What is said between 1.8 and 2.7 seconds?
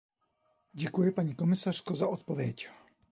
za odpověď.